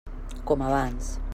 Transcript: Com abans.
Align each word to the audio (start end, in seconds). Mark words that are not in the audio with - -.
Com 0.51 0.63
abans. 0.69 1.13